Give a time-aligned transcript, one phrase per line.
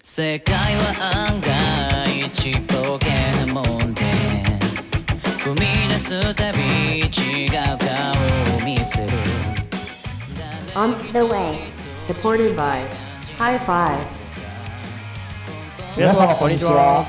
[0.00, 3.10] 世界は案外ちっぽけ
[3.46, 4.02] なもんで
[5.44, 6.58] 踏み出すたび
[7.00, 9.08] 違う顔を見せる
[10.74, 11.58] On the way,
[12.06, 12.82] supported by
[13.38, 13.98] High Five.
[15.96, 17.04] 皆様こんにちは。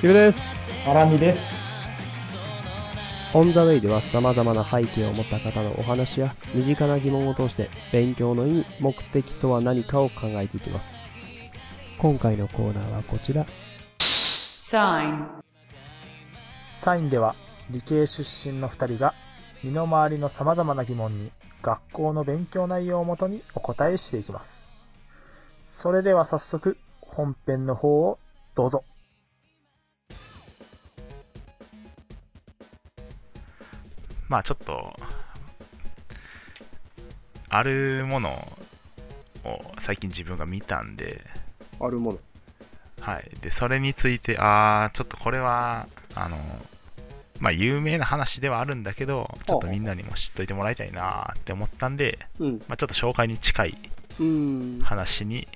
[0.00, 0.40] キムです。
[0.86, 1.56] アラミです。
[3.32, 10.95] オンザウェイでは様々な背景を持った方のお話や身近な疑問を通して勉強の意味、目的とは何かを考えていきます。
[11.98, 13.46] 今回のコーナーはこちら。
[14.60, 15.26] Sign.
[16.84, 17.34] サインでは
[17.70, 19.14] 理系出身の2人が
[19.64, 21.32] 身の回りの様々な疑問に
[21.62, 24.48] 学校の勉強内容をもとにお答えしていきます。
[25.82, 28.18] それでは早速本編の方を
[28.54, 28.84] どうぞ。
[34.28, 34.92] まあちょっと、
[37.48, 38.30] あるもの
[39.44, 41.24] を最近自分が見たんで、
[41.80, 42.18] あるもの。
[43.00, 43.30] はい。
[43.40, 46.38] で、それについて、あー、ちょっとこれは、あの、
[47.38, 52.52] まあ有名な話ではあるんだけど、ちょっとみんなにも知っといてもらいたいなーって思ったんで、うん。
[52.66, 53.78] まあちょっと紹介に近い
[54.18, 54.80] うん。
[54.82, 55.46] 話に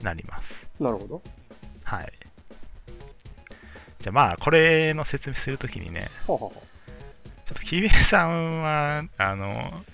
[0.00, 0.66] なります。
[0.78, 1.22] なるほど。
[1.84, 2.12] はい。
[4.00, 6.50] じゃあまあこれの説明するときにね、ははは。
[6.50, 9.84] ちょっとキビさんは、あの、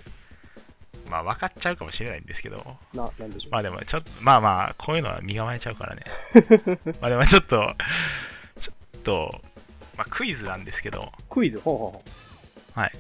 [1.13, 3.53] まあ分かっちゃうかもしれないんですけど、な、なんでしょう？
[3.53, 6.05] まあでもちょっと、まあまあ、こういうのは身構えちゃうからね。
[7.01, 7.75] まあでもちょっと、
[8.61, 9.41] ちょっと、
[9.97, 11.59] まあクイズなんですけど、クイズ？
[11.59, 12.91] ははは。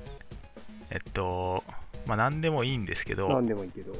[0.90, 1.64] えっと、
[2.06, 3.92] まあ何でもいいんですけなど、んでもいいけど。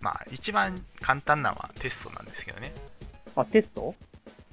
[0.00, 2.72] まあ一番簡単なのはテストなんですけどね。
[3.36, 3.94] あ、テスト？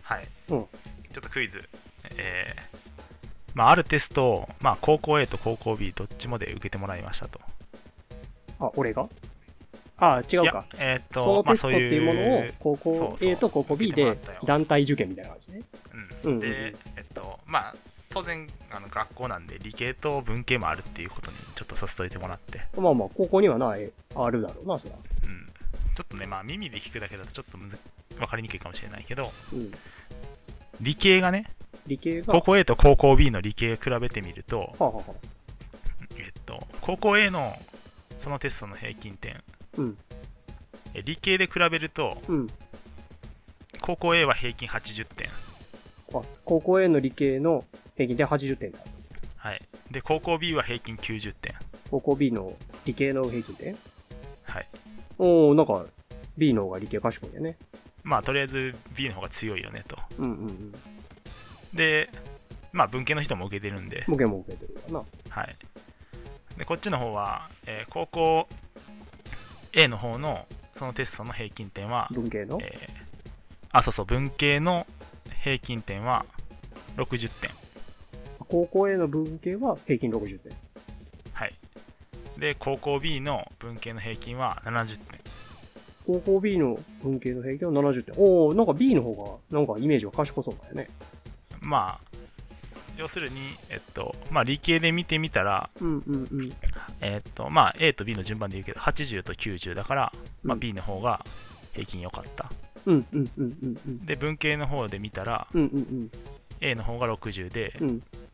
[0.03, 0.27] はい。
[0.49, 0.67] うん
[1.11, 1.67] ちょっとクイズ。
[2.11, 2.61] えー、
[3.55, 7.41] まああるテストを、まあ高校 A と高校 B どっちもで受けてもらいましたと。
[8.59, 9.07] あ、俺が？
[9.97, 15.61] あ、違いうやか。、えーっと、そのまあテストっていうものを高校 A と高校 B で団体受験みたいな感じね。
[16.23, 17.75] うんうんうんえっと、まあ、
[18.09, 24.95] 当然、あの学校なんで理系と文系もあるっていうことにちょっとさせといてもらって、まあまあ、高校にはな、えあるだろうな、そら。
[24.95, 25.49] うん、
[25.95, 27.77] ちょっとね、まあ、耳で聞くだけだとちょっとむず
[28.17, 29.71] 分かりにくいかもしれないけど、うん。
[30.81, 31.51] 理系がね、
[31.87, 32.33] 理系が？
[32.33, 35.11] 高校 A と高校 B の理系を比べてみると、はあ、はあはあ、
[36.17, 37.53] えっと、高校 A の
[38.19, 39.41] そのテストの平均点、
[39.77, 39.97] うん。
[40.93, 42.47] え理系で比べると、うん。
[43.81, 45.29] 高校 A は平均80点、
[46.13, 47.63] あ、高校 A の理系の
[47.95, 48.79] 平均で80点だ。
[49.37, 51.55] はい、で高校 B は平均90点、
[51.89, 52.53] 高校 B の
[52.85, 53.77] 理系の平均点？
[54.43, 54.67] はい、
[55.17, 55.85] おー、なんか、
[56.37, 57.57] B の方が理系賢いよね。
[58.03, 59.97] まあ、とりあえず B の方が強いよねと。
[60.17, 60.73] うんうんうん。
[61.73, 62.09] で、
[62.71, 65.05] まあ、文系の人も受けてるんで、模型も受けてるわな。
[65.29, 65.55] はい。
[66.59, 68.47] で、こっちの方は、えー高校
[69.73, 72.59] A の方のそのテストの平均点は、文系の？
[72.61, 73.09] えー
[73.71, 74.85] あ、そうそう、文系の
[75.43, 76.25] 平均点は
[76.97, 77.51] 60点。
[78.39, 80.51] 高校 A の文系は平均60点。
[81.33, 81.55] はい。
[82.37, 85.19] で、高校 B の文系の平均は70点。
[86.07, 88.15] 高校 B の文系の平均は70点。
[88.17, 90.89] おー、なんか B の方が、なんかイメージは賢そうだよね。
[91.61, 92.17] まあ、
[92.99, 93.37] 要するに、
[93.69, 96.53] えっと、まあ、理系で見てみたら、うんうんうん。
[96.99, 101.25] えっと、まあ、A と B の順番で言うけど、80と90だから、まあ、うん B の方が
[101.71, 102.51] 平均良かった。
[102.85, 104.05] うんうんうんうんうん。
[104.05, 106.11] で、文系の方で見たら、うんうん
[106.61, 107.73] A の方が60で。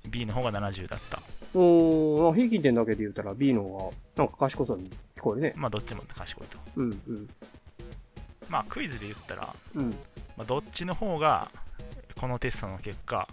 [0.09, 1.22] B の方が70だった。
[1.54, 5.54] おー、平均点だけで言ったら B の方が、なんか賢そうに聞こえるね。
[5.56, 6.58] まあ、どっちも賢いと。
[6.75, 7.30] うんうん。
[8.50, 9.92] まあ、クイズで言ったら、うん。
[10.36, 11.52] まあ、どっちの方が、
[12.20, 13.28] このテストの結果、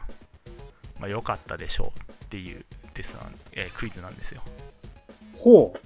[1.02, 2.64] まあ、良かったでしょうっていう
[2.94, 4.42] テストなん、えークイズなんですよ。
[5.36, 5.80] ほう。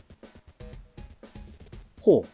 [2.02, 2.26] ほ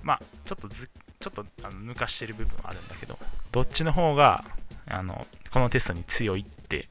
[0.00, 0.88] まあ、ちょっとず、
[1.18, 3.18] ちょっとあの抜かしてる部分はあるんだけど、
[3.50, 4.44] どっちの方が、
[4.86, 6.88] あの、このテストに強いって、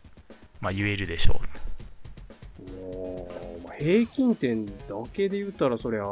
[0.59, 1.39] まあ、言えるでしょ
[2.59, 2.63] う。
[2.65, 2.75] う。
[2.75, 4.73] おー、まあ、平均点だ
[5.13, 6.03] けで言ったらそりゃ、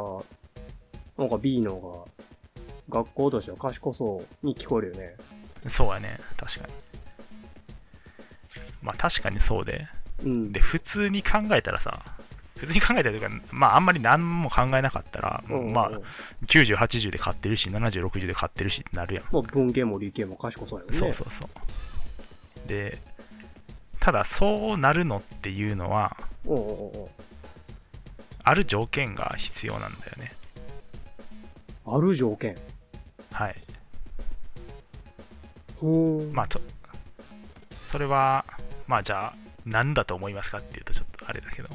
[1.18, 2.06] なんか B の方
[2.88, 5.16] が、学校としては賢そうに聞こえるよね。
[5.68, 6.91] そうやね、確かに。
[8.82, 9.88] まあ、確かにそうで、
[10.24, 10.52] うん。
[10.52, 12.00] で、普通に考えたらさ、
[12.58, 15.90] 普通に考えたらというか、まあ、あんまり何も考えなかったら、うんうんうんまあ、
[16.46, 19.24] 90、80で勝ってるし、70、60で勝ってるしってなるやん。
[19.32, 20.96] まあ、文系も理系も賢そうやね。
[20.96, 22.68] そうそうそう。
[22.68, 22.98] で、
[24.00, 27.22] ただ、そうなるのっていうのは、おうおう
[28.44, 30.32] ある条件が必要なんだよね。
[31.86, 32.56] ある条件。
[33.32, 33.56] はい。
[36.32, 36.60] まあ、ちょ、
[37.86, 38.44] それは、
[38.92, 39.34] まあ、じゃあ、
[39.64, 41.68] 何だと思いますかっていうと、ちょっとあれだけど、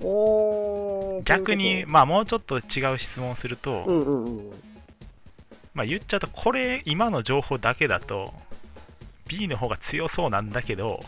[0.00, 4.52] おー逆に、まあ、もうちょっと違う質問をすると、うんうんうん。
[5.74, 8.32] まあ言っちゃうとこれ今の情報だけだと
[9.26, 11.00] B の方が強そうなんだけど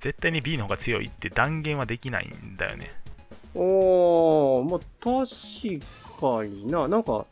[0.00, 2.90] 絶対に B の方が強いって断言はできないんだよね
[3.54, 5.80] おー、まあ、確
[6.20, 6.88] かにな。
[6.88, 7.26] なんか、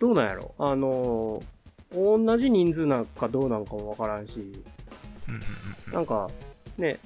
[0.00, 0.54] どうなんやろ。
[0.58, 1.42] あのー、
[1.94, 4.64] 同じ人数なんかどうなんかもわからんし、
[5.92, 6.30] なんか、
[6.78, 6.98] ね、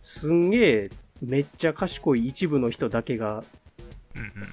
[0.00, 0.90] すんげえ、
[1.20, 3.44] めっちゃ賢い一部の人だけが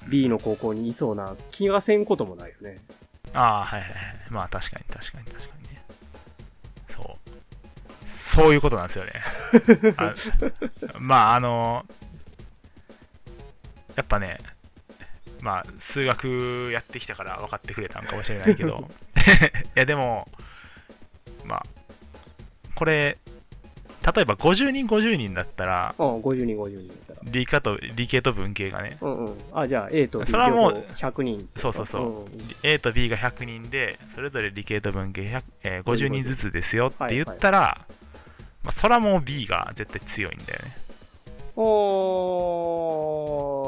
[0.08, 2.78] B の高校にいそうな気がせんこともないよね。
[3.32, 3.96] ああはいはいはい。
[4.30, 5.82] まあ確かに確かに確かにね。
[6.88, 7.06] そう。
[8.06, 9.12] そういうことなんですよね。
[9.96, 10.14] あ
[10.98, 11.84] まああの
[13.96, 14.38] やっぱね
[15.42, 18.88] まあ数学やってきたから分かってくれたんかもしれないけど。
[19.76, 20.28] いやでも
[21.44, 21.66] まあ
[22.74, 23.18] これ
[24.14, 27.20] 例えば50人50人だったらうん、50人50人だったら。
[27.24, 28.96] 理科と理系と文系がね。
[29.02, 29.34] うんうん。
[29.52, 31.48] あ、じゃあ A と B それはもう両方100人。
[31.56, 32.02] そうそうそう。
[32.02, 32.28] うん。
[32.62, 37.84] A と B が100人でそれぞれ理系と文系100、えー50人ずつですよって言ったら、
[38.62, 40.76] まあ、そらもう B が絶対強いんだよね。
[41.56, 41.62] お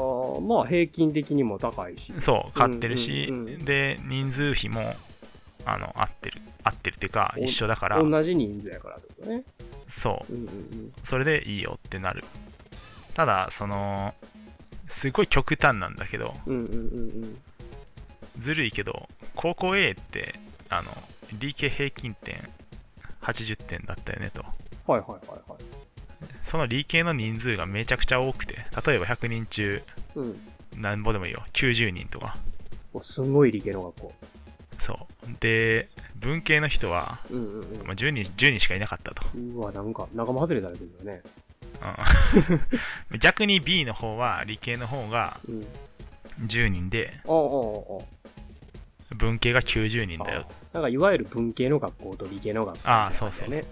[0.09, 2.13] ーまあ平均的にも高いし。
[2.19, 4.93] そう勝ってるし、うんうんうんで人数比も
[5.65, 9.43] あの合ってる合ってるっていうかお一緒だから同じ人数やからとね。
[9.87, 10.93] そううんうんうん。
[11.03, 12.23] それでいいよってなる
[13.13, 14.13] ただその
[14.87, 17.37] すごい極端なんだけどうんうんうん
[18.39, 20.35] ずるいけど高校 A って
[20.69, 20.91] あの
[21.39, 22.49] 理系平均点
[23.21, 24.41] 80点だったよねと
[24.87, 24.95] うん。
[24.95, 25.63] はいはいはいはい。
[26.41, 29.81] その理系の人数がめちゃくちゃ多くて例えば100人中
[30.15, 30.81] うん。
[30.81, 32.35] なんぼでもいいよ90人とか
[33.01, 34.13] すんごい理系の学校。
[34.79, 41.21] そうで文系の人は、うんうんうんまあ、10, 人10人しかいなかったと、うわ、なんか、仲間外れたりするよね。
[43.11, 45.67] うん 逆に B の方は理系の方がうん。
[46.47, 48.03] 10人でああ、ああ、
[49.11, 50.25] あ文系が90人あ。
[50.25, 52.89] だよなんか、いわゆる文系の学校と理系の学校。
[52.89, 53.65] ああそうそうそうね。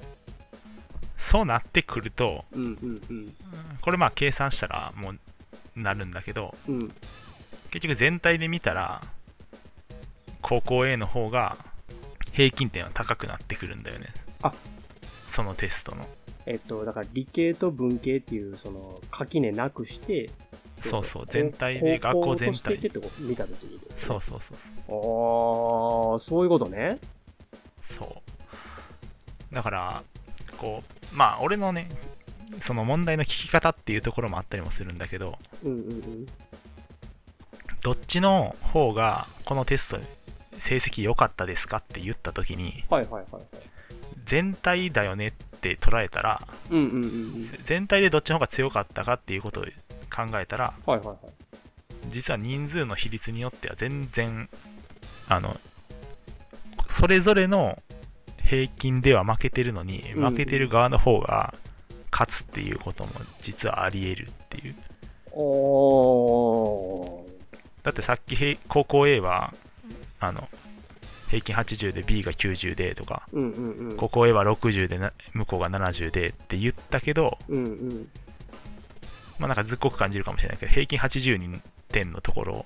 [1.17, 3.35] そうなってくるとうんうんうん。
[3.81, 5.19] これまあ計算したらもう
[5.75, 6.91] なるんだけどうん。
[7.71, 9.01] 結局全体で見たら
[10.41, 11.57] 高校 A の方が
[12.31, 14.07] 平均点は高くなってくるんだよね。
[14.41, 14.53] あ。
[15.27, 16.05] そのテストの。
[16.45, 20.29] えっと、だから理系と文系っていう、その、垣根なくして、
[20.81, 21.27] そうそう。
[21.29, 22.89] 全体で学校全体。
[22.89, 24.57] とこ見たときに、そうそうそう
[24.87, 26.13] そう。
[26.13, 26.97] ああ、そういうことね。
[27.83, 28.31] そう。
[29.53, 30.03] だから
[30.57, 30.83] こ
[31.13, 31.89] うまあ俺のね
[32.59, 36.25] その問題の聞き方っていうところもあったりもするんだけどうんうんうん。
[37.81, 39.99] どっちの方がこのテスト
[40.59, 43.43] 成績良かったですかって言った時にはいはいはいはい。
[44.25, 45.31] 全体だよねっ
[45.61, 47.59] て捉えたらうんうんうん。
[47.63, 51.17] 全体でどっちの方が強かったかっていうことを考えたらはいはいはい。
[52.09, 54.49] 実は人数の比率によっては全然
[55.29, 55.57] あの
[56.87, 57.81] それぞれの
[58.43, 61.53] 平均では負けてるのに負けてる側の方が
[62.21, 64.75] 勝つっていうことも実はあり得るっていう
[65.31, 67.31] おー。
[67.83, 69.53] だってさっき平高校 A は
[70.19, 70.47] あの
[71.29, 73.97] 平均80で B が90でとかうんうんうん。
[73.97, 78.07] 高校 A は60でな向こうが70でって言ったけどうんうん。
[79.39, 82.65] まあなんかずっこく感じるかもしれないけど平均80人点のところ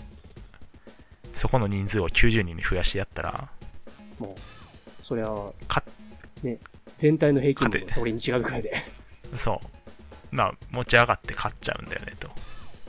[1.34, 3.50] そこの人数を90人に増やしてやったら
[4.20, 5.28] もう、そりゃ、
[5.68, 5.84] か
[6.44, 6.58] ね、
[6.98, 8.95] 全体の平均もそれに違うぐらいで。
[9.38, 9.62] そ
[10.32, 12.30] うまあ持ち上がって勝っちゃうんだよねと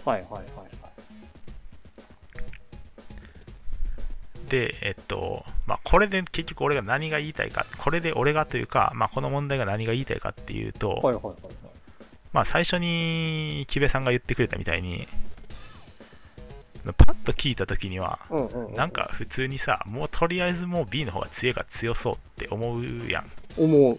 [0.05, 0.67] はいはいはいはい。
[4.49, 11.37] でえっとまあこれで結局俺が何が言いたいかこれで俺がというかまあこの問題が何が言いたいかっていうと、はいはいはいはい。
[12.33, 15.09] まあ最初に木部さんが言ってくれたみたいに
[16.97, 18.75] パッと聞いた時にはうんうん、うん。
[18.75, 23.99] なん、か普通にさもうとりあえずもう B の方が強いが強そうって思うやん思う、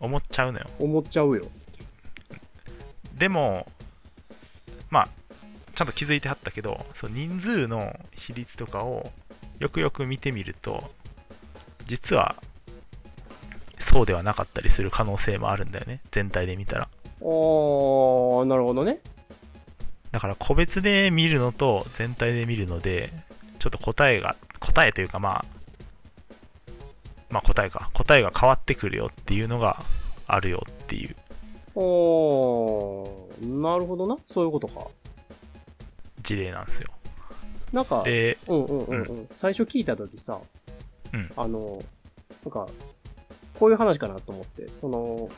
[0.00, 1.46] 思っちゃうのよ思っちゃうよ。
[3.14, 3.66] でも
[4.90, 5.08] まあ
[5.74, 9.10] ちゃんと気づいてはったけどそう人数の比率とかを
[9.58, 10.84] よくよく見てみると
[11.86, 12.36] 実は
[13.78, 16.88] そうではなかったりする可能性もあるんだよね全体で見たら
[17.20, 19.00] おー、なるほどね。
[20.12, 23.12] だから個別で見るのと全体で見るので
[23.58, 25.55] ちょっと答えが答えというかまあ
[27.30, 29.82] まあ答えか答えが変わってくるよっていうのが
[30.26, 31.16] あるよっていう
[31.76, 34.16] おー、なるほどな。
[34.24, 34.86] そういうことか。
[36.22, 36.88] 事例なんですよ
[37.72, 39.28] なんか、でうんうんうんうん。
[39.34, 40.40] 最初聞いたときさ、
[41.12, 41.82] うんあの、
[42.44, 42.66] なんか、
[43.58, 45.28] こういう話かなと思って、その、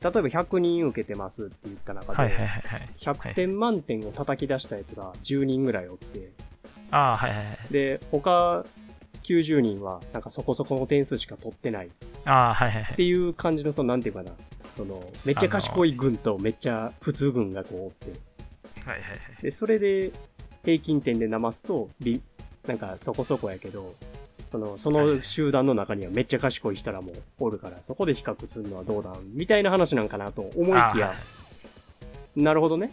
[0.00, 2.88] 例えば100人受けてますって言った中で、はいはいはいはい。
[2.98, 6.30] 100点満点を叩き出したやつが10人ぐらいおって、
[6.92, 7.72] ああ、はいはいはい。
[7.72, 8.64] で、他
[9.30, 11.90] 90人はなんかそこそこの点数しか取ってないっ
[12.24, 12.96] ああ、はいはいはい。
[12.96, 14.32] ていう感じの、そのなんていうかな、
[14.76, 18.10] その、めっちゃ賢い軍とめっちゃ普通軍がこうおって、
[18.84, 19.42] はいはいはい。
[19.42, 20.12] で、それで
[20.64, 22.20] 平均点で騙すと、び
[22.66, 23.94] なんかそこそこやけど、
[24.50, 31.14] その、その集団の中にはめっちゃ賢い人らもおるから、そこで比較するのはどうだみたいな話なんかなと思いきや
[32.36, 32.92] なるほどね。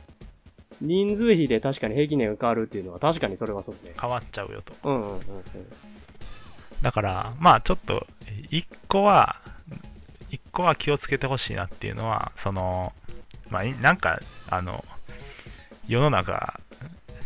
[0.79, 3.93] 人数比で確かに平均点が変わるっていうのは確かにそれはそうね。
[3.99, 4.73] 変わっちゃうよと。
[4.83, 5.21] うんうんうんうん。
[6.81, 8.05] だから、まあちょっと、
[8.49, 9.37] 一個は、
[10.29, 12.93] 一個は気をつけてほしいなっていうのは、その、
[13.49, 14.19] まあいなんか、
[14.49, 14.83] あの、
[15.87, 16.59] 世の中、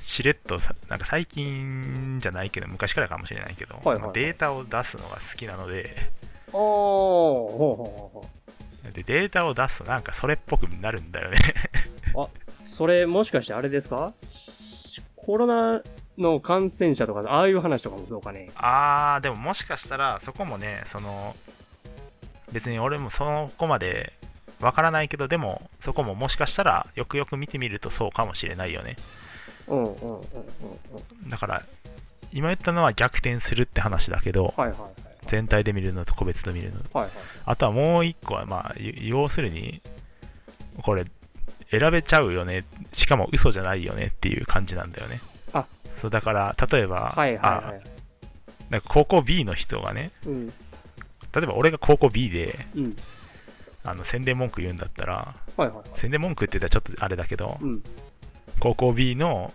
[0.01, 5.95] しれっとさ、なんか最近じゃないけど、昔からかもしれないけど、はいはいはいデータを出すのが好きなので、
[6.53, 8.25] おー、ほうほうほうほ
[8.89, 8.91] う。
[8.93, 11.37] でデータを出すとなんかそれっぽくなるんだよね。
[12.65, 14.13] それもしかしてあれですか？
[15.15, 15.81] コロナ
[16.17, 18.49] の感染者とか、ああいう話とかもそうかね。
[18.55, 21.35] あー、でももしかしたら、そこもね、その、
[22.51, 24.13] 別に俺もそこまで
[24.59, 28.97] わからないけど、でも、そこももしかしたら、よくよく見てみるとそうかもしれないよね。
[29.67, 30.19] うんうんうんうん
[31.23, 31.29] うん。
[31.29, 31.65] だから、
[32.31, 34.91] 今言ったのは逆転するって話だけど、はいはいはい。
[35.25, 36.79] 全体で見るのと個別で見るの。
[36.93, 37.11] はいはい。
[37.45, 39.81] あとはもう一個は、まあ、ゆ要するに、
[40.83, 41.05] これ、
[41.71, 42.65] 選べちゃうよね。
[42.91, 45.21] しかも嘘じゃないよねっていう感じなんだよね。
[46.01, 47.81] あそう、だから、例えば、はいはいはあい。
[48.69, 50.47] なんか高校 B の人がね、うん。
[50.47, 50.53] 例
[51.43, 52.97] えば俺が高校 B で、うん。
[53.83, 55.99] あの宣伝文句言うんだったら、はいはいはい。
[55.99, 57.83] 宣伝文句って言ったらちょっとあれだけど、うん。
[58.59, 59.53] 高校 B の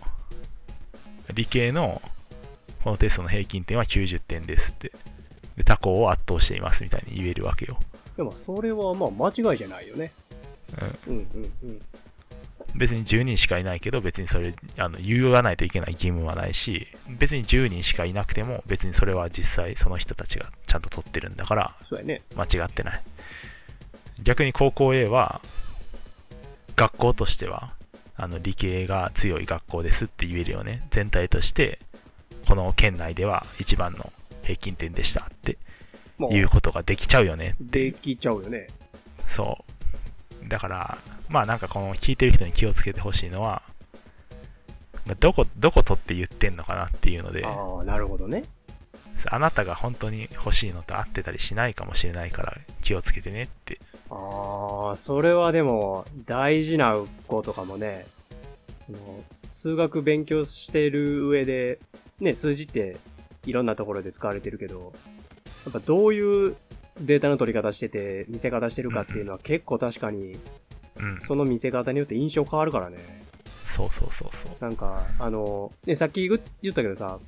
[1.33, 2.01] 理系の
[2.83, 4.91] このテストの平均点は90点ですって。
[5.57, 7.79] で、他校を圧倒していますみたいに言えるわけよ。
[8.15, 10.11] でもそれはまあ間違いじゃないよね。
[11.07, 11.81] うん、うんうんうん。
[12.77, 22.21] 別に10人しかいないけど、別にそれあの言わないといけない義務はないし、別に10人しかいなくても、別にそれは実際その人たちがちゃんと取ってるんだから、そうやね。
[22.35, 23.03] 間違ってない。
[24.23, 25.41] 逆に高校 A は、
[26.75, 27.73] 学校としては、
[28.15, 30.83] あの理系が強い学校ですって言えるよね。
[30.91, 31.79] 全体として、
[32.47, 35.57] この県内では一番の平均点でしたって
[36.17, 37.55] まあ、いうことができちゃうよね。
[37.59, 38.67] できちゃうよね。
[39.27, 39.57] そ
[40.43, 40.49] う。
[40.49, 40.97] だから、
[41.29, 43.61] まあなんかこの聞いてる人に気をつけてほしいのは、
[45.19, 48.43] どこ、どこ取って言ってんのかなっていうので、ああ、なるほどね。
[49.29, 53.79] あなたが本当に欲しいのと合ってたりしないかもしれないから気をつけてねって。
[54.09, 56.95] ああ、それはでも、大事な
[57.27, 58.05] 子とかもね、
[59.31, 61.79] 数学勉強してる上で、
[62.19, 62.97] ね、数字って
[63.45, 64.93] いろんなところで使われてるけど、
[65.65, 66.55] やっぱどういう
[66.99, 70.37] データの取り方してて、見せ方してるかっていうのは結構確かに、
[70.99, 71.19] うん。
[71.21, 72.97] その見せ方によって印象変わるからね。
[73.65, 74.51] そうそうそうそう。
[74.59, 77.19] なんか、あの、ね、さっき言言ったけどさ、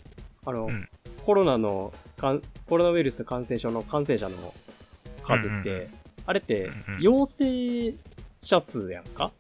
[0.46, 0.90] あの、うん
[1.26, 4.54] コロナのかん、コロナウイルス感染症の感染者の
[5.22, 5.90] 数って、うんうん
[6.26, 7.96] あれって陽性
[8.40, 9.32] 者数やんか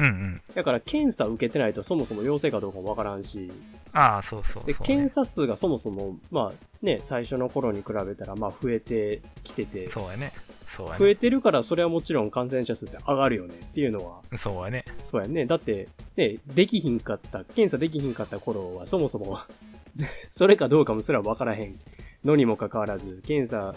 [0.00, 0.42] うんうん。
[0.54, 3.50] だから検査受けてないとそもそも陽性かどうかもわからんし、
[3.92, 5.10] ああ、そうそうで、そう、ね検。
[5.10, 10.32] 査数がそもそも、まあね、最初の頃に比べたら、まあ増えてきてて、そうやね。
[10.66, 11.16] そうや増えね。
[11.16, 14.84] てるからそれはもちろん感染者数って上がるよねっていうのは、そうやね。
[15.02, 15.46] そうやね。
[15.46, 19.40] だって、ね、できひんかった、検査できひんかった頃はそもそも、
[20.32, 21.78] それかどうかもすらわからへん
[22.24, 23.74] のにもかかわらず、検査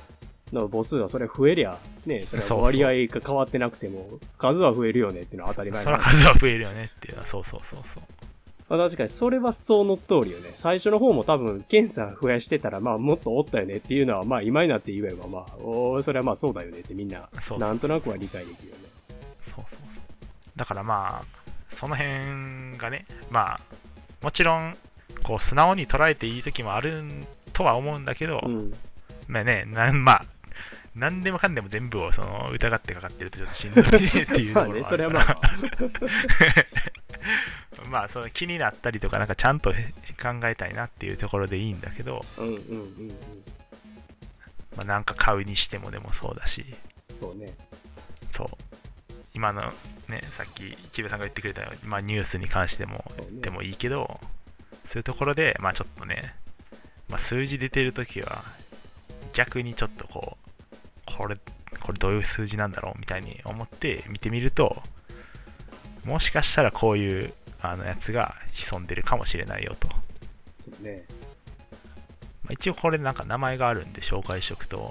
[0.53, 8.03] の母数はそれ増えりゃ、ね、それは割合が変わってなくても、数は増えるよねっていうのは当たり前そらなんだ数は増えるよねっていうのは、そうそうそうそう。
[8.69, 10.51] まあ確かにそれはその通りよね。
[10.55, 17.29] 最初の方も多分検査増やしてたらまあもっとおったよねっていうのはまあ今になって言えばまあ、おーそれはまあそうだよねってみんな
[17.60, 18.83] なんとなくは理解できるよね。
[19.45, 19.79] そうそうそう。
[20.55, 23.60] だからまあ、その辺がね、まあ、
[24.22, 24.77] もちろん、
[25.24, 27.03] こう、素直に捉えていい時もある
[27.51, 28.74] とは思うんだけど、うん。
[29.27, 30.25] まあね、まあ、
[30.95, 35.35] 何でもかんでも全部をその疑ってかかってるとちょっとしんどいねっていう まあね、ところもあそれはまあ、
[37.89, 39.77] まあ、その気になったりとか、なんかちゃんと考
[40.45, 42.63] えたいなっていうところでいいんだけど、うんうんうんう
[43.03, 43.09] ん。
[44.75, 46.65] まあ、なんか買うにしてもでもそうだし、
[47.13, 47.53] そうね。
[48.31, 48.47] そう。
[49.33, 49.73] 今の
[50.07, 54.19] ね、さっき、木部さんが言ってくれたように、まあ、ニュースに関してもでもいいけど、
[54.88, 56.35] そういうところで、まあ、ちょっとね、
[57.09, 58.43] まあ、数字出てるときは、
[59.33, 60.32] 逆にちょっとこう、
[61.17, 61.38] これ、
[61.79, 64.82] これどういう数字なんだろうみたいに思って見てみると、
[66.05, 69.88] もしかしたらこういうあのやつが潜んでるかもしれないよと。
[69.88, 69.96] ま
[70.63, 71.05] そうね。
[72.50, 74.89] あ、一応これなんか名前があるんで紹介しとくと。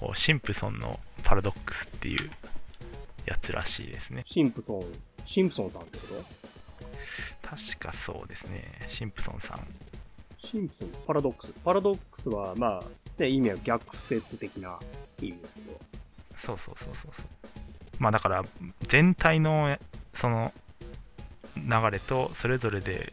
[0.00, 2.30] こうシンプソンのパラドックスっていう
[3.24, 4.24] やつらしいですね。
[4.26, 4.84] シンプソン、
[5.24, 6.24] シンプソンさんってこと？
[7.48, 8.64] 確かそうですね。
[8.88, 9.60] シンプソンさん。
[10.38, 11.52] シンプソン、パラドックス。
[11.64, 12.82] パラドックスは、まあ、
[13.18, 14.78] ね、意味は逆説的な
[15.20, 15.80] 意味ですけど。
[16.34, 17.26] そうそうそうそうそう。
[17.98, 18.44] まあだから、
[18.88, 19.78] 全体の
[20.14, 20.52] その
[21.56, 23.12] 流れとそれぞれで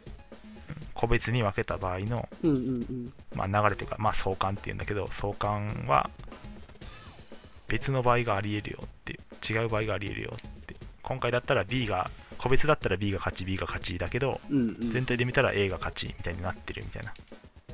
[0.94, 2.60] 個別に分けた場合の、うんうんう
[2.92, 3.12] ん。
[3.34, 6.10] まあ、流れというか、まあ、相関っていうんだけど相関は
[7.68, 14.90] 別の場合がありえるよって違う場合がありえるよって今回だったら B が個別だったら B が勝ち B が勝ちだけどうんうん。
[14.90, 17.12] 全体で見たら A が勝ちみたいになってるみたいな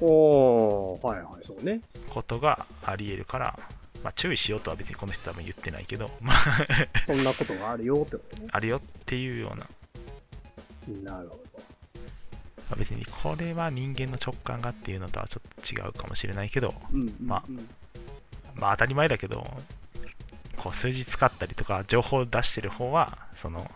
[0.00, 1.81] おー、はいはい、そうね。
[2.11, 3.59] ことがありえるから、
[4.03, 8.49] まあ、注意しようとは別にこの人は言ってないけど、まあ、そんなことがあるよってことね。
[8.53, 11.47] あるよっていうような、なるほど。
[12.69, 17.45] まあ別にこれは人間の直感がっていうのとはちょっと違うかもしれないけど、うんうんうん、ま
[18.55, 19.47] まあ当たり前だけど、
[20.57, 23.71] こう数字使ったりとか情報を出してる方は、その、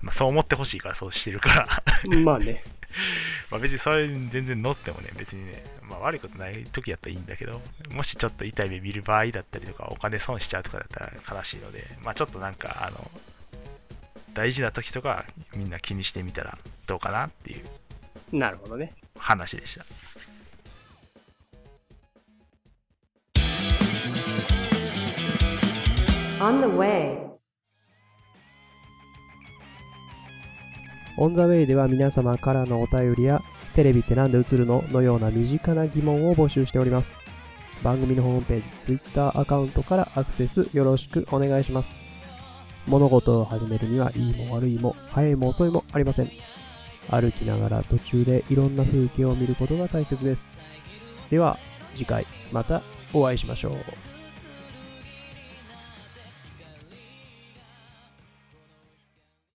[0.00, 2.62] まあ、そう思ってほしいからそうしてるからまあね。
[3.50, 7.60] まあ別にそれ全然乗ってもね、別にね、まあ悪いことない時やったらいいんだけど、
[7.90, 11.00] もしちょっと痛い目見る場合だったりとか、お金損しちゃうとかだった
[11.34, 13.10] ら悲しいので、まあちょっとなんか、あの、
[14.32, 15.24] 大事な時とか
[15.54, 17.64] みんな気にしてみたらどうかなっていう
[18.32, 18.92] なるほどね。
[19.16, 19.84] 話でした。
[26.40, 27.33] On the way.
[31.16, 33.40] オンザウェイでは皆様からのお便りや、
[33.74, 37.12] テレビってなんで映るののような身近な疑問を募集しております。
[37.82, 41.94] 番組のホームページ、Twitter アカウントからアクセスよろしくお願いします。
[42.86, 46.28] 物事を始めるには、いいも悪いも、早いも遅いもありません。
[47.10, 50.58] 歩きながら途中でいろんな風景を見ることが大切です。
[51.30, 51.58] では、
[51.94, 54.13] 次回またお会いしましょう。